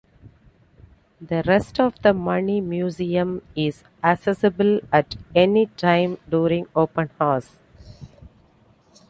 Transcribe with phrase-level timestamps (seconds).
[1.21, 7.59] The rest of the Money Museum is accessible at any time during open hours.